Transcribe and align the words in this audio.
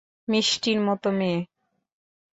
মিষ্টির 0.27 0.79
মতো 0.81 1.09
মেয়ে। 1.11 1.39